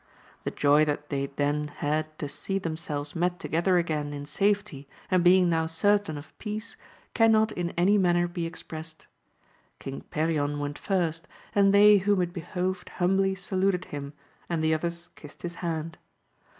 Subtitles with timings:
[0.45, 5.23] The joy that they then had to see themselves met together again, in safety, and
[5.23, 6.75] being now certain of peace,
[7.13, 9.05] cannot in any manner be expressed.
[9.77, 14.13] King Perion went first, and they whom it behoved humbly saluted him,
[14.49, 15.99] and the others kissed his hand.